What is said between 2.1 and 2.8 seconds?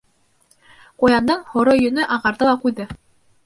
ағарҙы ла